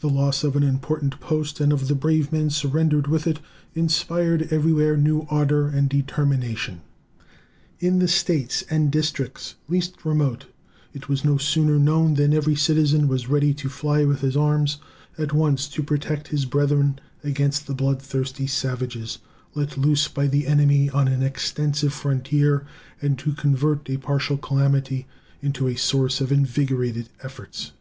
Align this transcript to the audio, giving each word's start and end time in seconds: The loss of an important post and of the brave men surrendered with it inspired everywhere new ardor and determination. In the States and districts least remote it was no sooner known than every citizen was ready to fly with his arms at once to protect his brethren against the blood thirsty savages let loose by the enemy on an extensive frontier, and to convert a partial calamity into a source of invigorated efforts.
The 0.00 0.10
loss 0.10 0.44
of 0.44 0.54
an 0.54 0.62
important 0.62 1.18
post 1.18 1.58
and 1.58 1.72
of 1.72 1.88
the 1.88 1.94
brave 1.94 2.30
men 2.30 2.50
surrendered 2.50 3.06
with 3.06 3.26
it 3.26 3.40
inspired 3.74 4.48
everywhere 4.52 4.98
new 4.98 5.26
ardor 5.30 5.66
and 5.66 5.88
determination. 5.88 6.82
In 7.80 7.98
the 7.98 8.06
States 8.06 8.62
and 8.68 8.90
districts 8.92 9.54
least 9.70 10.04
remote 10.04 10.44
it 10.92 11.08
was 11.08 11.24
no 11.24 11.38
sooner 11.38 11.78
known 11.78 12.12
than 12.12 12.34
every 12.34 12.54
citizen 12.54 13.08
was 13.08 13.30
ready 13.30 13.54
to 13.54 13.70
fly 13.70 14.04
with 14.04 14.20
his 14.20 14.36
arms 14.36 14.76
at 15.16 15.32
once 15.32 15.66
to 15.68 15.82
protect 15.82 16.28
his 16.28 16.44
brethren 16.44 16.98
against 17.24 17.66
the 17.66 17.72
blood 17.72 18.02
thirsty 18.02 18.46
savages 18.46 19.20
let 19.54 19.78
loose 19.78 20.06
by 20.06 20.26
the 20.26 20.46
enemy 20.46 20.90
on 20.90 21.08
an 21.08 21.22
extensive 21.22 21.94
frontier, 21.94 22.66
and 23.00 23.18
to 23.20 23.32
convert 23.32 23.88
a 23.88 23.96
partial 23.96 24.36
calamity 24.36 25.06
into 25.40 25.66
a 25.66 25.76
source 25.76 26.20
of 26.20 26.30
invigorated 26.30 27.08
efforts. 27.22 27.72